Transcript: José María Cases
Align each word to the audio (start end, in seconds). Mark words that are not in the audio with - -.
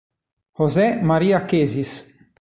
José 0.53 0.87
María 1.03 1.45
Cases 1.45 2.07